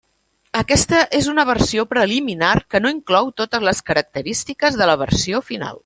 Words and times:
Aquesta 0.61 1.01
és 1.17 1.27
una 1.33 1.45
versió 1.49 1.85
preliminar 1.91 2.55
que 2.75 2.81
no 2.85 2.93
inclou 2.95 3.31
totes 3.43 3.69
les 3.69 3.83
característiques 3.91 4.81
de 4.81 4.91
la 4.93 4.99
versió 5.05 5.45
final. 5.53 5.77